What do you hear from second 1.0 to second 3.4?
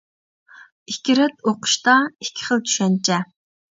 رەت ئوقۇشتا ئىككى خىل چۈشەنچە.